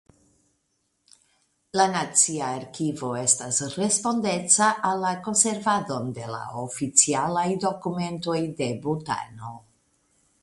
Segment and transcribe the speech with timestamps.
[1.79, 9.53] La nacia arkivo estas respondeca al la konservadon de la oficialaj dokumentoj de Butano.